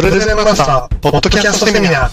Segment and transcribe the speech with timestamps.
[0.00, 2.10] プレゼンマスター、ポッドキャストセミナー。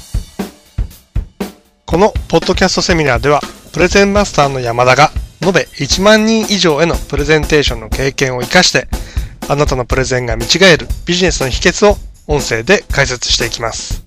[1.85, 3.39] このポッドキャストセミナーでは、
[3.71, 5.09] プレゼンマスターの山田が、
[5.41, 8.89] 延べ1万人以上へのプレゼンテーションの経験を活かして、
[9.47, 11.95] あなたのプレゼンが見違えるビジネスの秘訣を
[12.27, 14.03] 音声で解説していきます。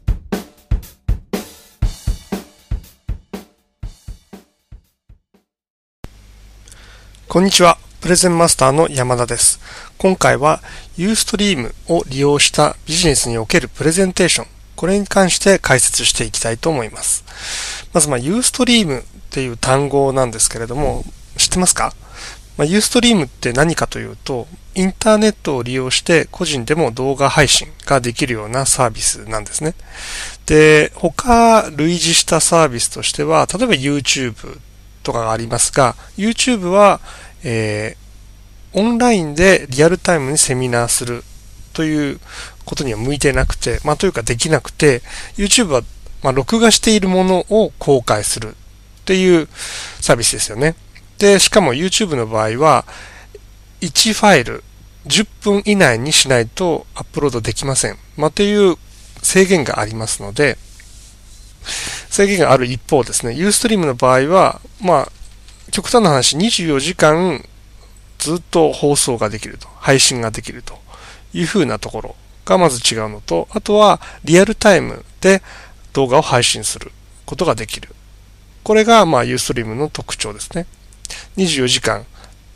[7.28, 7.78] こんにちは。
[8.00, 9.60] プレゼンマスターの山田です。
[9.98, 10.62] 今回は
[10.96, 17.24] Ustream を利用したビジネスにおけるプレゼンテーション、これに関して解説していきたいと思います。
[17.92, 21.04] まず、まあ、Ustream っていう単語なんですけれども、
[21.36, 21.92] 知ってますか？
[22.56, 29.74] まあ、Ustream って何かというと、インターネットを利用して個人でも動画配信ができるようなサービスなんですね。
[30.46, 34.58] で、他類似したサービスとしては、例えば YouTube
[35.02, 37.00] とかがありますが、YouTube は
[37.42, 37.96] え、
[38.72, 41.24] オンラインでリアルタイムにセミナーする
[41.72, 42.20] という
[42.64, 45.02] ことには向いてなくて、まあというかできなくて、
[45.36, 45.82] YouTube は、
[46.22, 48.52] まあ、録画しているものを公開するっ
[49.04, 49.48] ていう
[50.00, 50.76] サービスですよね。
[51.18, 52.84] で、しかも YouTube の場合は、
[53.80, 54.62] 1ファイル
[55.06, 57.96] 10分以内にしないとアップロードできません。
[58.16, 58.76] まあ、という
[59.22, 60.58] 制限がありますので、
[62.10, 65.12] 制限がある一方ですね、Ustream の場合は、まあ、
[65.70, 67.44] 極端な話、24時間
[68.20, 70.78] ずっと放送ができると、配信ができると
[71.32, 75.42] いうふうなところがまず違うのと、あとはリアルタイムで
[75.94, 76.92] 動画を配信する
[77.24, 77.88] ことができる。
[78.62, 80.66] これがまあ Ustream の特徴ですね。
[81.38, 82.04] 24時間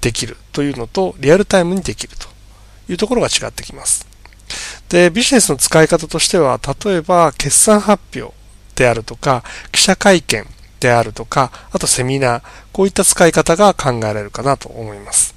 [0.00, 2.28] できるというのと、リアルタイムにできると
[2.92, 4.06] いうところが違ってきます。
[4.90, 8.34] で、ビジネスの使い方としては、例えば決算発表
[8.74, 9.42] であるとか、
[9.72, 10.46] 記者会見
[10.80, 12.42] であるとか、あとセミナー、
[12.72, 15.34] こういった使い方が考えられるかなと思います。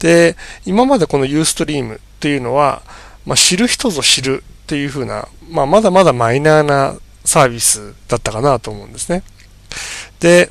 [0.00, 2.82] で、今までこの Ustream っていうのは、
[3.24, 9.22] まあ、知る人ぞ知るっていう風な、まあ、まだまだマイナーなサービスだったかなと思うんですね。
[10.18, 10.50] で、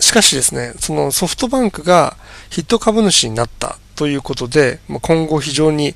[0.00, 2.16] しかしですね、そのソフトバンクが
[2.50, 5.94] ヒット株主になったということで、ま今後非常に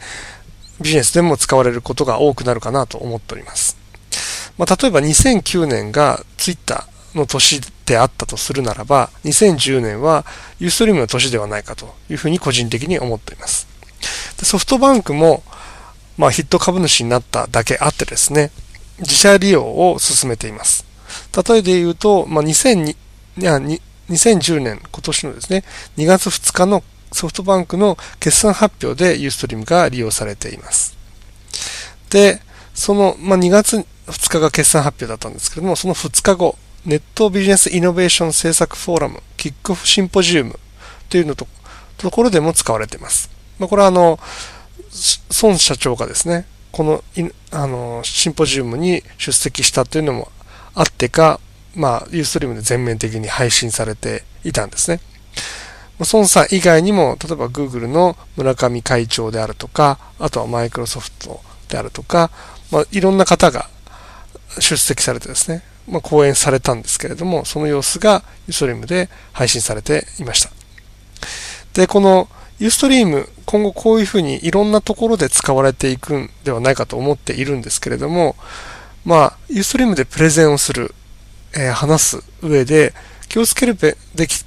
[0.81, 3.79] ビジネスでも使われることが多くなるかなと思っております。
[4.59, 10.25] まあ、例えば2009年がツイッターの年であったとするならば、2010年は
[10.59, 13.67] ユーストリームの年ではないかというふうに個人的に思っています。
[14.43, 15.43] ソフトバンクも、
[16.19, 18.51] まあ、ヒット株主になっただけあってですね、
[18.99, 20.85] 自社利用を進めています。
[21.49, 22.97] 例えで言うと、まあ、2002
[23.39, 25.65] いや2010年、今年のですね、
[25.97, 30.97] 2月2日のソフトバンクの決算発表でユーストリームが利用されています。
[32.11, 32.41] で、
[32.75, 40.59] その、まあ、2月2日が決算発表だったんですけれども、その2日後、ネットビジネスイノベーション政策フォーラム、キックオフシンポジウム
[41.09, 41.47] というのと、
[41.97, 43.31] ところでも使われています。
[43.61, 44.19] まあ、これはあの、
[45.43, 47.05] 孫社長がですね、この
[47.53, 50.33] あのシンポジウムに出席したというのも
[50.75, 51.39] あってか、
[51.77, 55.01] まあ、ユーストリームで全面的に配信されていたんですね。
[56.13, 62.33] 孫さん以外にも、例えば Google の村上会長であるとか、あとはマイクロソフトであるとか、
[62.73, 63.69] まあ、いろんな方が
[64.59, 70.51] 出席されてですね、まあ、講演されたんですけれども、その様子がユーストリームで配信されていました。
[71.75, 72.29] で、この
[72.59, 78.37] ユーストリーム、今後こういうふうにいろんなところで使われていくんではないかと思っているんですけれども、
[79.05, 80.95] まあ、ユーストリームでプレゼンをする、
[81.55, 82.95] えー、話す上で
[83.29, 83.97] 気をつけるべ
[84.29, 84.45] き、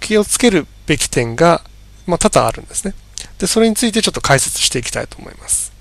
[0.00, 1.62] 気をつけるべき点が、
[2.06, 2.94] まあ、多々あるんですね。
[3.38, 5.72] で、それについてちょっと解説していきたいと思います。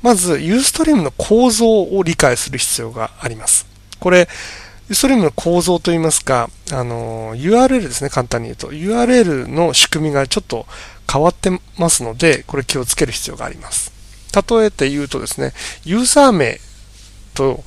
[0.00, 3.71] まず、ユーストリームの構造を理解する必要があります。
[4.02, 4.28] これ、
[4.88, 8.72] ユーストリームの構造といいますか、あの、URL ですね、簡単に言うと。
[8.72, 10.66] URL の仕組みがちょっと
[11.10, 13.92] 変わってますので、これ気をつける必要があります。
[14.34, 15.52] 例えて言うとですね、
[15.84, 16.58] ユーザー名
[17.34, 17.62] と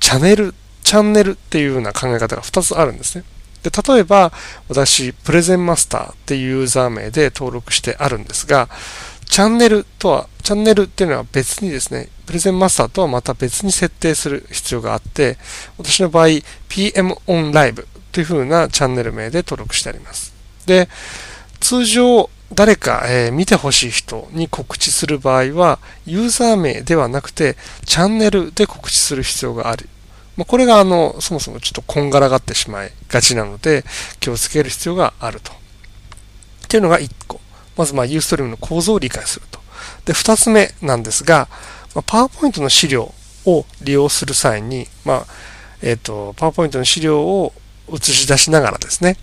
[0.00, 3.24] チャンネル、チャンネルっていうような考え方が2つあるんですね。
[3.62, 4.32] で、例えば、
[4.70, 8.70] 私、プレゼンマスターっていうユーザー名で登録してあるんですが、
[9.32, 15.38] チャンネルとは、チャンネルっていうのは別にですね、プレゼンマスターとはまた別に設定する必要があって、
[15.78, 16.26] 私の場合、
[16.68, 20.34] PM on Live という風なチャンネル名で登録してあります。
[20.66, 20.86] で、
[21.60, 27.56] 通常、誰か、えー、見てほしい人に告知する場合は、ユーザー名ではなくて、
[27.86, 29.88] チャンネルで告知する必要がある。
[30.36, 33.86] まあ、これが、あの、そもそもちょっとこんがらがってしまいがちなので、
[34.20, 35.52] 気をつける必要があると。
[35.52, 35.54] っ
[36.68, 37.40] ていうのが1個。
[37.76, 39.60] まず、まあ、ユーストリームの構造を理解すると。
[40.04, 41.48] で、二つ目なんですが、
[42.06, 43.12] パワーポイントの資料
[43.44, 45.26] を利用する際に、まあ、
[45.82, 47.52] えっ、ー、と、パワーポイントの資料を
[47.92, 49.16] 映し出しながらですね、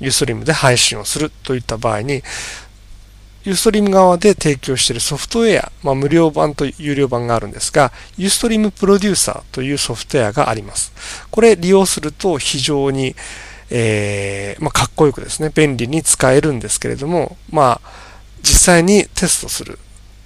[0.00, 2.22] ユーストリームで配信をするといった場合に、
[3.44, 10.92] ユーストリーム側で提供しているソフトウェア、まあ、無料版と有料版があるんですが、ユーストリームプロデューサーというソフトウェアがあります。
[11.30, 13.14] これ利用すると非常に、
[13.70, 17.90] えー、まあ、かっこよくですね、便利に使えるんですけれども、まあ、
[18.42, 19.78] 実際にテストする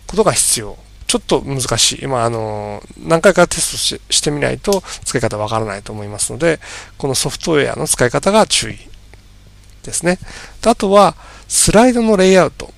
[0.07, 0.77] ことが必要。
[1.07, 2.07] ちょっと難しい。
[2.07, 6.61] まあ、あの、何回かテストしてみないと使い方わからないと思いますので、
[6.99, 8.77] このソフトウェアの使い方が注意
[9.85, 10.19] ですね。
[10.67, 11.17] あとは、
[11.49, 12.75] スライドのレイアウト。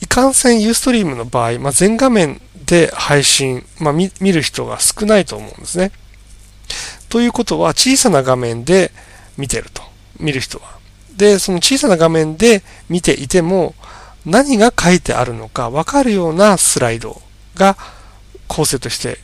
[0.00, 5.92] いかんせん Ustream の場合、まあ、全画面で配信、まあ、見る人が少ないと思うんですね。
[7.08, 8.92] ということは、小さな画面で
[9.36, 9.82] 見てると。
[10.18, 10.76] 見る人は。
[11.16, 13.74] で、その小さな画面で見ていても、
[14.24, 17.22] 何が書いてあるのかわかるようなスライド
[17.54, 17.76] が
[18.48, 19.18] 構成として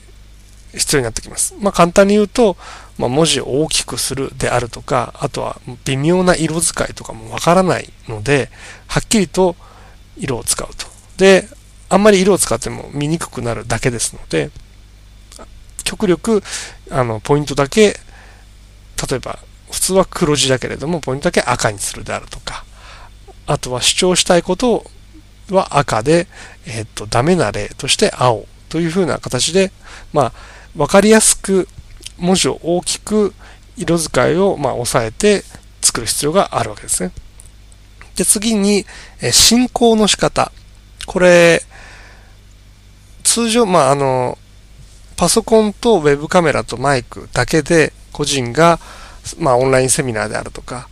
[0.73, 1.55] 必要になってきます。
[1.61, 2.56] まあ、簡単に言うと、
[2.99, 8.49] まあ、文字を大きくするであるとか、あとは微妙な色使いとかもわからないので、
[8.87, 9.56] はっきりと
[10.17, 10.87] 色を使うと。
[11.17, 11.49] で、
[11.88, 14.50] あんまり色を使っても見にくくなるだけですので、
[15.93, 16.43] 極力、
[16.91, 17.99] あの、ポイントだけ、
[19.11, 19.39] 例えば、
[19.71, 22.65] 普通は黒字だけれども、ポイントだけ赤にするであるとか、
[23.47, 24.85] あとは主張したいこと
[25.50, 26.29] は赤で、
[26.67, 29.71] えっ、と、ダメな例として青というふうな形で、
[30.15, 30.33] まあ、
[30.77, 31.69] わかりやすく
[32.17, 33.35] 文字を大きく
[33.77, 35.43] 色使いをまあ抑えて
[35.83, 37.12] 作る必要があるわけですね。
[38.17, 38.87] で、次に、
[39.21, 40.53] え進行の仕方。
[41.06, 41.62] これ、
[43.25, 44.38] 通常、まあ、あの、
[45.23, 48.81] パソコンとウェブカメラとマイクだけで個人が、
[49.39, 50.89] まあ、オンラインセミナーであるとか、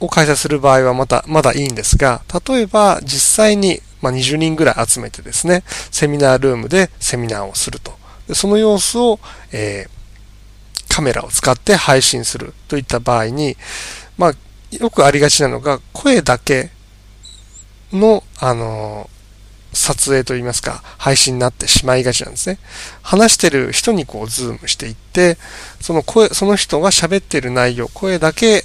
[0.00, 7.92] を開催する場合はまた、まだいいんですが、例えば実際に、ま、20人ぐらい集めてですね、セミナールームでセミナーをすると。
[8.26, 9.20] でその様子を、
[9.52, 13.56] えー、カメラを使って配信するといった場合に、
[14.18, 14.32] まあ、
[14.76, 16.70] よくありがちなのが、声だけ
[17.92, 19.08] の、あの
[19.74, 22.58] 撮影といいますか、配信になってしまいがちなんですね。
[23.02, 25.36] 話してる人にこうズームしていって、
[25.80, 28.64] その声、その人が喋ってる内容、声だけ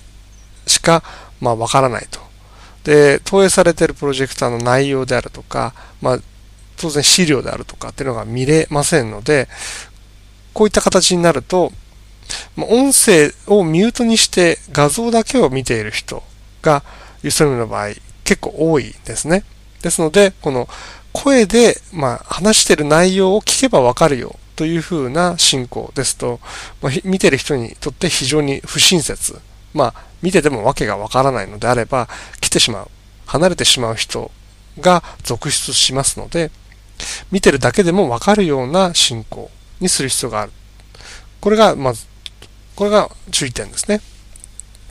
[0.68, 1.04] しか、
[1.42, 2.20] まあ、わからないと。
[2.84, 6.20] で、投影されてるプロジェクターの内容であるとか、まあ、
[6.78, 9.50] 当然資料であるとかっていうのが見れませんので、
[10.54, 11.72] こういった形になると
[12.56, 16.24] ま、音声をミュートにして画像だけを見ている人
[16.62, 16.84] が
[17.24, 17.90] ユーストリムの場合
[18.24, 19.44] 結構多いですね。
[19.82, 20.68] ですので、この
[21.14, 26.40] 声で、まあ、話してる内容を聞けばわかるよというふうな進行ですと、
[26.82, 29.40] まあ、見てる人にとって非常に不親切。
[29.74, 32.08] まあ、見ててもわけがわからないのであれば、
[32.42, 32.90] 来てしまう、
[33.26, 34.32] 離れてしまう人
[34.80, 36.52] が続出しますので、
[37.32, 40.52] 見てるだけでもわかるような進行にする必要がある。
[41.40, 42.06] これが、まず、
[42.76, 44.02] これが注意点ですね。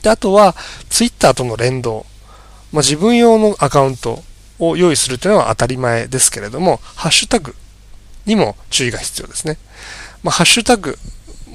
[0.02, 0.54] で、あとは、
[0.88, 2.06] ツイッターとの連動。
[2.72, 4.22] まあ、自分用のアカウント
[4.58, 7.54] を用意するというのは当たり前ですけれども、ハッシュタグ
[8.26, 9.58] にも注意が必要ですね。
[10.22, 10.96] まあ、ハッシュタグ、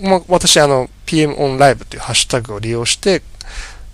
[0.01, 3.21] まあ、私、あの、PM オンライブというハッシュタグを利用して、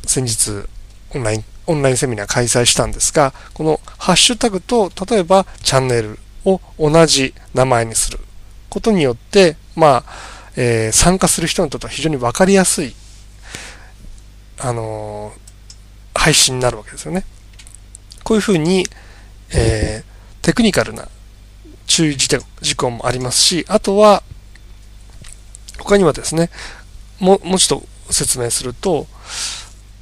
[0.06, 0.68] 先日、
[1.16, 8.20] オンライン、オンラインセミナー開催したんですが、このハッシュタグと、例えばチャンネルを同じ名前にする
[8.70, 12.94] ことによって、まあ、えー、参加する人にとっては非常にわかりやすい、
[14.60, 17.24] あのー、配信になるわけですよね。
[18.24, 18.86] こういうふうに、
[19.54, 21.08] えー、テクニカルな
[21.88, 24.24] 注意事項もありますし、あとは、
[25.80, 26.50] 他にはですね、
[27.20, 29.08] ももうちょっと説明すると、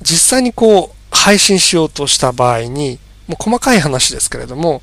[0.02, 4.82] 実際にこう、配信しようとした場合に、もう細かい話ですけれども、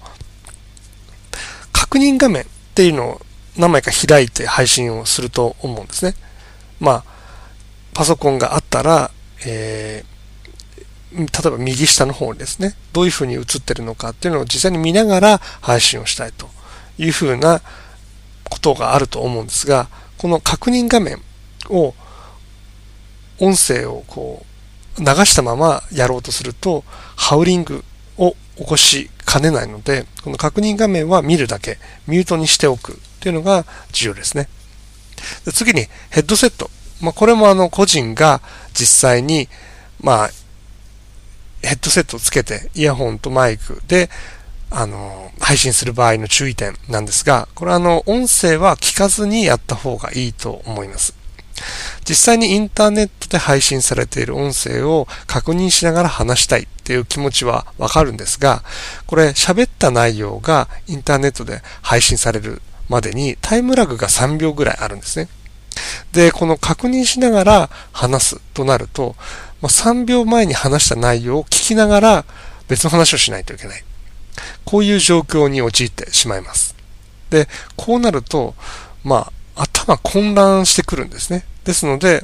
[1.73, 3.21] 確認画面っていうのを
[3.57, 6.15] 何枚か開いて配信をすると思うんですね。
[6.81, 7.05] まあ、
[7.93, 9.11] パソコンがあったら、
[9.47, 10.14] えー、
[11.15, 16.49] 例えば右下の方にですね、どういう風に映ってるのかっていうのを実際に見ながら配信をしたいと
[16.99, 17.61] いう風な
[18.45, 21.23] ことがあると思うんですが、この確認画面
[21.71, 21.95] を、
[23.39, 24.45] 音声をこ
[24.99, 26.85] う、流したままやろうとすると、
[27.17, 27.85] ハウリング
[28.17, 34.49] を起こしかねないので、この確認画面は見るだけ、ミュートにしておくというのが重要ですね。
[35.45, 36.71] で次にヘッドセット。
[37.01, 38.41] まあ、これもあの個人が
[38.73, 39.49] 実際に、
[40.01, 40.31] まあ、
[41.65, 44.11] ヘッドセットをつけてイヤホンとマイクで
[44.71, 51.15] あの、配信する場合の注意点なんですが、これはあの、音声は聞かずにやった方がいいと思います。
[52.09, 58.65] 実際にインターネットで配信されている音声を確認しながら話したいっていう気持ちはわかるんですが、
[59.07, 65.29] これ喋った内容がインターネットで配信されるまでにタイムラグが3秒ぐらいあるんですね。
[66.13, 69.17] で、この確認しながら話すとなると、
[69.69, 72.25] 3秒前に話した内容を聞きながら
[72.69, 73.85] 別の話をしないといけない。
[74.65, 76.75] こういう状況に陥ってしまいます。
[77.31, 78.55] で、こうなると、
[79.03, 81.45] まあ、頭混乱してくるんですね。
[81.65, 82.23] ですので、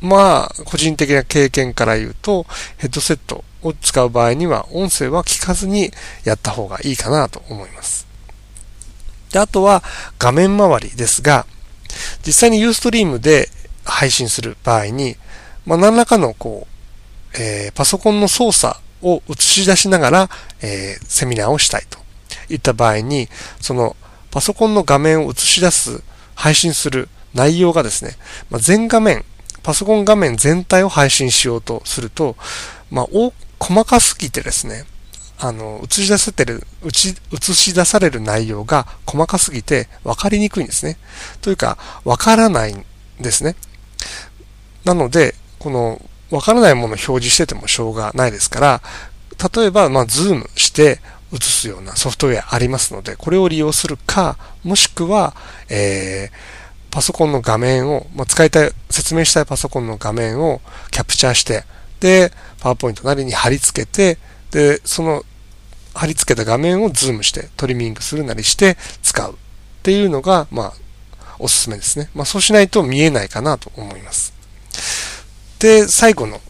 [0.00, 2.46] まあ、個人的な経験から言うと、
[2.78, 5.90] ヘッドセットを使う場合には、音声は聞かずに
[6.24, 8.06] やった方がいいかなと思います。
[9.32, 9.82] で、あとは
[10.18, 11.46] 画面周りですが、
[12.26, 13.48] 実際にユーストリームで
[13.84, 15.16] 配信する場合に、
[15.70, 20.30] まあ、何らかのこう、えー、パソコンの操作を映し出しながら、
[20.62, 22.00] えー、セミナーをしたいと
[22.52, 23.28] いった場合に、
[23.60, 23.94] その
[24.32, 26.02] パソコンの画面を映し出す、
[26.34, 28.16] 配信する内容がですね、
[28.50, 29.24] まあ、全画面、
[29.62, 32.34] パソコン画面全体を配信しようとすると、
[32.90, 33.06] まあ、
[33.60, 34.86] 細かすぎてですね、
[35.38, 40.96] あの、映し出せてる、映し出される内容が細かすぎて分かりにくいんですね。
[41.40, 42.84] というか、分からないん
[43.20, 43.54] ですね。
[44.84, 48.82] なので、この、分からないものを表示しててもしょうがないですから、
[49.54, 51.00] 例えば、まあ、ズームして
[51.32, 55.34] 映すようなソフトウェアありますので、これを利用するか、もしくは、
[55.68, 61.64] えー、パソコンの画面を、まあ、使いたい、説明したいパソコンの画面をキャプチャーして、
[62.00, 64.18] で、パワーポイントなりに貼り付けて、
[64.50, 65.24] で、その
[65.94, 69.36] 貼り付けた画面をズームしてトリミングするなりして使うっ
[69.82, 70.72] ていうのが、まあ、
[71.38, 72.10] おすすめですね。
[72.14, 74.39] まあ、そうしないと見えないかなと思います。
[75.60, 76.40] で、最後の、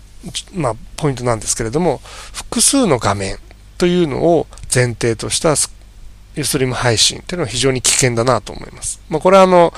[0.55, 2.01] まあ、ポイントなんですけれども、
[2.33, 3.39] 複数の画面
[3.77, 9.01] というのを前提としたユーストリーム配信っていうのは非常に危険だなと思います。
[9.09, 9.75] まあ、これはあの、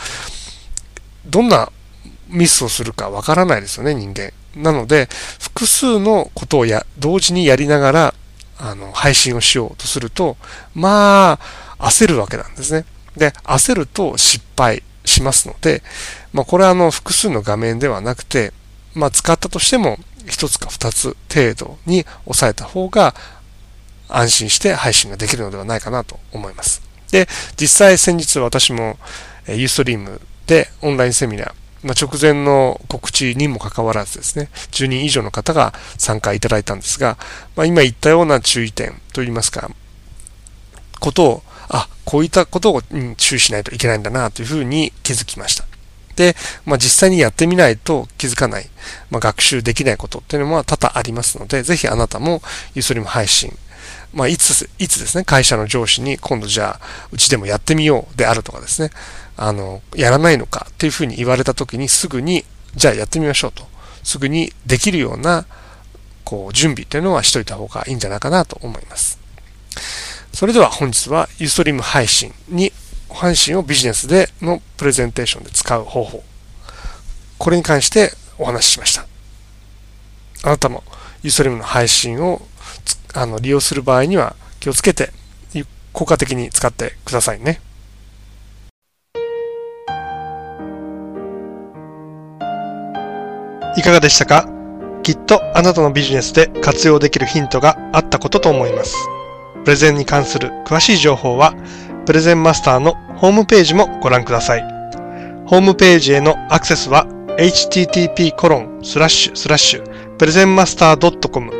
[1.27, 1.71] どんな
[2.29, 4.33] ミスをするかわからないですよね、人間。
[4.55, 5.09] なので、
[5.41, 8.15] 複数のことをや、同時にやりながら、
[8.59, 10.37] あの、配信をしようとすると、
[10.75, 11.39] ま
[11.79, 12.85] あ、焦るわけなんですね。
[13.17, 15.83] で、焦ると失敗しますので、
[16.33, 18.53] まあ、これはあの、複数の画面ではなくて、
[18.95, 23.15] まあ、使ったとしても、一つか二つ程度に抑えた方が、
[24.09, 26.83] 安心して配信ができるのではないかなと思います。
[27.11, 28.99] で、実際先日私も、
[29.49, 37.19] ユーストリームでオンラインセミナー、まあ、直前の告知にもかかわらずですね、10人以上の方が参加いただいたんですが、
[37.57, 39.71] まあ、今言ったような注意点といいますか、
[41.01, 42.83] ことを、あ、こういったことを
[43.17, 45.65] 注意しないといけないんだなというふうに気づきました。
[46.17, 48.69] で、まあ、実際にやってみないと気づかない、
[49.11, 52.43] まあ、学習できないことっていうのは多々ありますので、ぜひあなたも
[52.75, 53.57] ユーストリム配信、
[54.13, 58.91] まあ、いつ、いつですね、会社の上司に今度じゃあ、うちでもやってみようであるとかですね、
[59.37, 63.67] あの、やらないのかっていうふうに言われた時にすぐに、じゃあやってみましょうと。
[64.03, 65.47] すぐにできるような、
[66.25, 69.19] こう、準備っていうのはしといた方がいいんじゃないかなと思います。
[70.33, 72.73] それでは本日はユーストリーム配信に、
[73.13, 76.23] 配信をビジネスでのプレゼンテーションで使う方法。
[77.39, 79.07] これに関してお話ししました。
[80.45, 80.83] あなたも
[81.23, 82.43] ユーストリームの配信を
[83.15, 85.11] あの利用する場合には気をつけて
[85.93, 87.61] 効果的に使ってくださいね。
[93.77, 94.49] いかがでしたか？
[95.03, 98.97] きっとあなたのビジネスで活用できるヒントがあったことと思います。
[99.65, 101.55] プレゼンに関する詳しい情報は、
[102.07, 104.63] プレゼンマスターのホームページもご覧ください。
[105.47, 107.07] ホームページへのアクセスは
[107.39, 111.51] http コロンスラッシュスラッシュプレゼンマスター .com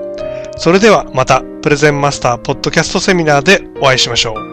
[0.58, 4.51] それではまたプレゼンマスターポッドキャストセミナーでお会いしましょう。